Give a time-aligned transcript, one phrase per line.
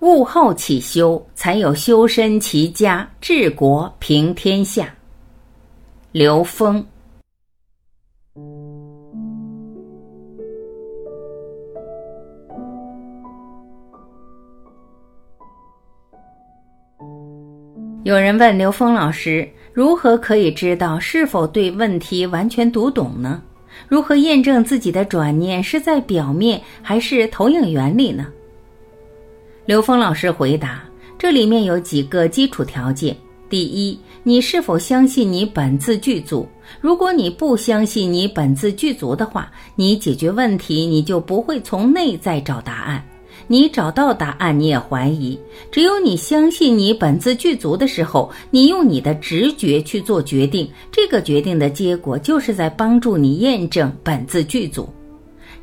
[0.00, 4.94] 物后起修，才有修身齐家、治国平天下。
[6.12, 6.84] 刘峰。
[18.04, 23.42] 有人问刘峰老师：“如何可以知道是否对问题完全读懂呢？
[23.88, 28.28] 如何验证自己的转念是在表面还是投影原理呢？”
[29.68, 30.82] 刘峰老师回答
[31.18, 33.14] ：“这里面有几个基础条件。
[33.50, 36.48] 第一，你是否相信你本自具足？
[36.80, 43.04] 如果你不相信你本自具足的话，你解决问题你就不会从内在找答案。
[43.46, 45.38] 你找到答案，你也怀疑。
[45.70, 54.88] 只有你相信你本自具足的时候，你用你的直觉去做决定，这个决定的结果就是在帮助你验证本自具足。”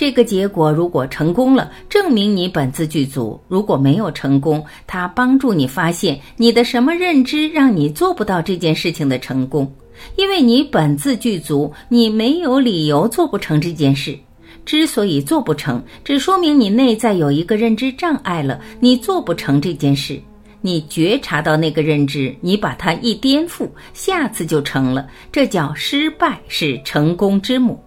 [0.00, 9.70] 这个结果如果成功了，证明你本自具足；如果没有成功，它帮助你发现你的什么认知让你做不到这件事情的成功。
[10.16, 14.18] 因为你本自具足，你没有理由做不成这件事。
[14.64, 20.18] 之所以做不成，只说明你内在有一个认知障碍了，你做不成这件事。
[20.62, 25.06] 你觉察到那个认知，你把它一颠覆，下次就成了。
[25.30, 27.78] 这叫失败是成功之母。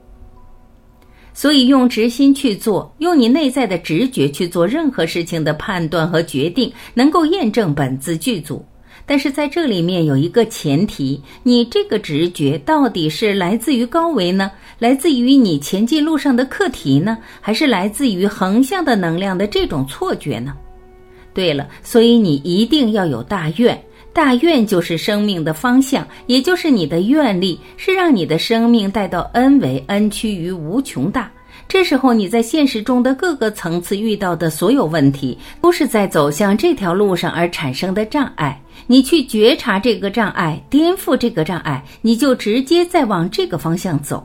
[1.33, 8.63] 所以，用直心去做，用你内在的直觉去做任何事情的判断和决定，能够验证本自具足。
[9.05, 20.53] 但是在这里面有一个前提：你这个直觉到底是来自于高维呢，来自于你前进路上的课题呢，还是来自于横向的能量的这种错觉呢？
[21.33, 23.83] 对了，所以你一定要有大愿，
[24.13, 31.31] 大愿就是生命的方向，也就是你的愿力，是让你的生命带到 n 维 n 趋于无穷大。
[31.67, 38.61] 这时候你在现实中的各个层次遇到的所有问题，都是在走向这条路上而产生的障碍。
[38.85, 44.23] 你去觉察这个障碍，颠覆这个障碍，你就直接在往这个方向走。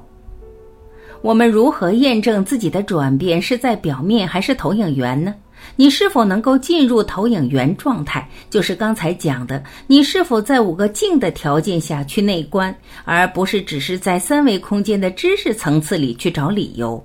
[1.23, 5.35] 我们如何验证自己的转变是在表面还是投影源呢？
[5.77, 8.29] 你是否能够进入投影源状态？
[8.51, 17.05] 就是刚才讲的，你是否在五个静的条件下去内观，而不是只是在三维空间的知识层次里去找理由？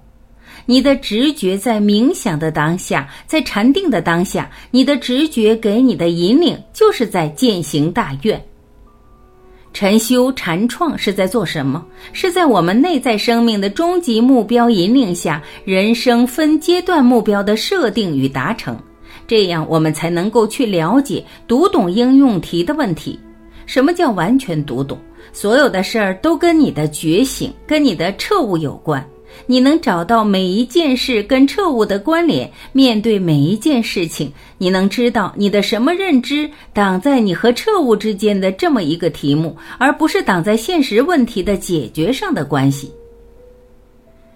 [0.66, 8.42] 你的直觉在冥想的当下，在禅定的当下，你的直觉给你的引领，就是在践行大愿。
[9.74, 11.84] 禅修禅创是在做什么？
[12.14, 18.78] 是在我们内在生命的终极目标引领下，人生分阶段目标的设定与达成，
[19.28, 23.20] 这样我们才能够去了解、读懂应用题的问题。
[23.66, 24.98] 什么叫完全读懂？
[25.32, 29.04] 所有的事儿都跟你的觉醒、跟你的彻悟有关。
[29.46, 42.92] 你能找到每一件事跟彻悟的关联，面对每一件事情，你能知道你的什么认知挡在你和彻悟之间的这么一个题目，而不是挡在现实问题的解决上的关系。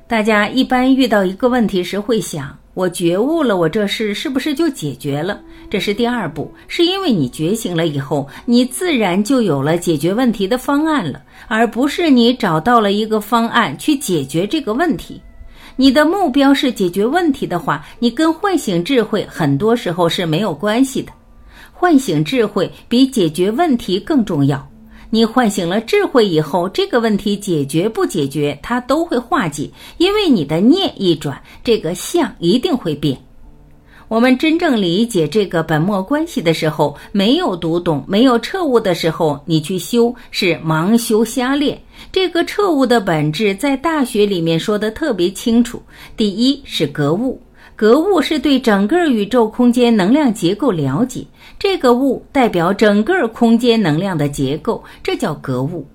[0.07, 2.57] 大家一般遇到一个问题时会想。
[2.77, 5.41] 我觉悟了，我这事是不是就解决了？
[5.67, 15.19] 这是第二步，是因为你觉醒了以后，你自然就有了解决问题的方案了，而不是你找到了一个方案去解决这个问题。
[15.75, 21.11] 你的目标是解决问题的话，你跟唤醒智慧很多时候是没有关系的。
[21.73, 24.63] 唤醒智慧比解决问题更重要。
[25.09, 33.17] 你唤醒了智慧以后，这个问题解决不解决，它都会化解，因为你的念一转，这个相一定会变。
[34.09, 41.81] 我们真正理解这个本末关系的时候，没有读懂、没有彻悟的时候，你去修是盲修瞎练。
[42.11, 45.81] 这个彻悟的本质，在大学里面说的特别清楚：
[46.15, 47.41] 第一是格物。
[47.77, 51.23] 格物是对整个宇宙空间能量结构了解，
[51.59, 55.85] 这个物代表整个空间能量的结构，这叫格物。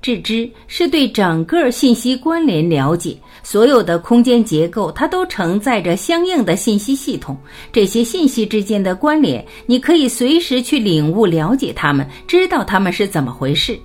[0.00, 7.36] 致知是对整个信息关联了解，所有的空间结构它都承载着相应的信息系统，
[7.72, 13.76] 这些信息之间的关联，你可以随时去领悟了解它们，知道它们是怎么回事。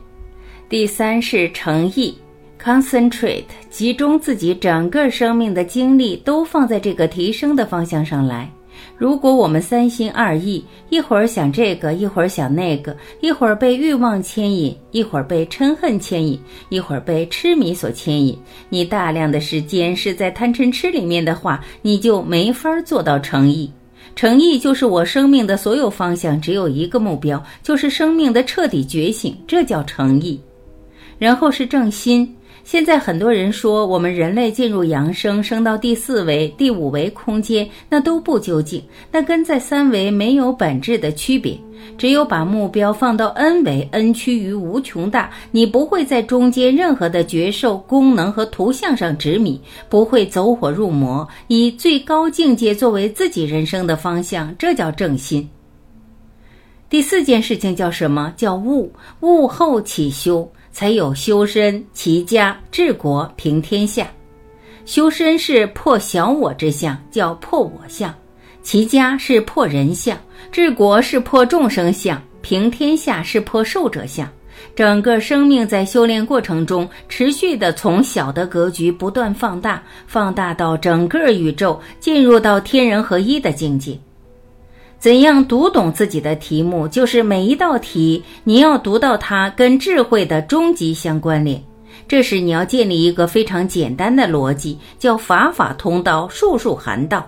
[0.69, 2.15] 第三是诚意。
[2.61, 8.51] Concentrate，集中自己整个生命的精力都放在这个提升的方向上来。
[8.97, 16.39] 如果我们三心二意，一会儿想这个，一会儿想那个，一会儿被欲望牵引，一会儿被嗔恨牵引，
[16.69, 18.37] 一会儿被痴迷所牵引，
[18.69, 23.71] 你大量的时间是在贪嗔痴里面的话，你就没法做到诚意。
[24.15, 30.39] 诚意就是我生命的所有方向只有一个目标，就是生命的彻底觉醒，这叫诚意。
[31.19, 32.31] 然后是正心。
[32.67, 41.57] 现在很多人说，我们人类进入阳生，升到第四维、第五维空间，那都不究竟，那跟在三维没有本质的区别。
[41.97, 55.49] 只有把目标放到 n 维，n 趋于无穷大，你不会在中间任何的觉受、功能和图像上执迷，不会走火入魔，以最高境界作为自己人生的方向，这叫正心。
[56.89, 58.33] 第四件事情叫什么？
[58.35, 58.91] 叫悟。
[59.21, 60.51] 悟后起修。
[60.77, 64.07] 才有修身、齐家、治国、平天下。
[64.85, 68.11] 修身是破小我之相，叫破我相；
[68.61, 70.15] 齐家是破人相，
[70.51, 74.29] 治国是破众生相，平天下是破寿者相。
[74.75, 83.99] 整个生命在修炼过程中，持续的从小的格局不断放大，放大到整个宇宙，进入到天人合一的境界。
[84.99, 86.87] 怎样读懂自己的题目？
[86.87, 91.63] 就是每一道题，你要读到它跟智慧的终极相关联。
[92.07, 97.27] 这时你要建立一个非常简单的逻辑，叫法法通道，术术含道。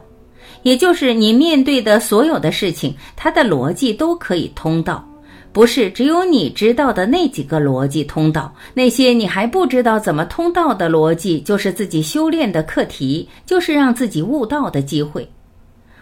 [0.63, 5.07] 也就是你面对的所有的事情，它的逻辑都可以通道，
[5.53, 8.51] 不是只有你知道的那几个逻辑通道。
[8.73, 15.29] 那些你还不知道怎么通道的逻辑，就是自己修炼的课题，就是让自己悟道的机会。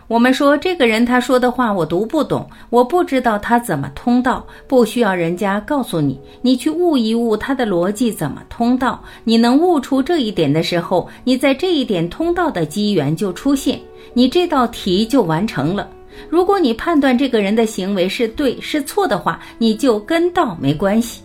[0.07, 9.04] 我们说这个人他说的话我读不懂，我不知道他怎么通道，不需要人家告诉你，你去悟一悟他的逻辑怎么通道。
[9.25, 13.77] 你能悟出这一点的时候，你在这一点通道的机缘就出现，
[14.13, 15.89] 你这道题就完成了。
[16.30, 21.21] 如果你判断这个人的行为是对是错的话，你就跟道没关系。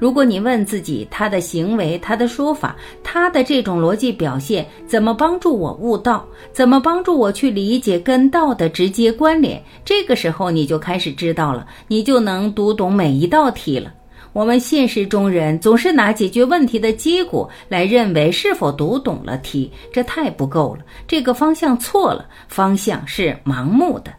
[0.00, 2.74] 如果你问自己，他的行为、他的说法、
[3.04, 6.24] 他的这种逻辑表现，怎么帮助我悟道？
[6.52, 9.62] 怎么帮助我去理解跟道的直接关联？
[9.84, 13.92] 这个时候你就开始知道了，你就能读懂每一道题了。
[14.32, 20.84] 我们现实中人总是拿解决问题的结果来认为是否读懂了题，这太不够了。
[21.06, 24.10] 这个方向错了，方向是盲目的。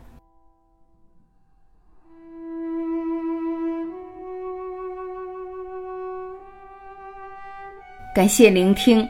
[8.14, 9.08] 感谢聆听，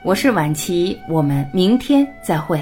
[0.00, 2.58] 我是晚琪，我们明天再会。